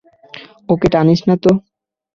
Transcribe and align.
ওকে 0.69 0.87
টানিস 0.93 1.19
না 1.27 1.35
তো। 1.43 1.51